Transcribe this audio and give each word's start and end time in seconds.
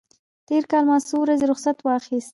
تېر 0.47 0.63
کال 0.71 0.83
ما 0.89 0.97
څو 1.09 1.15
ورځې 1.21 1.45
رخصت 1.51 1.77
واخیست. 1.81 2.29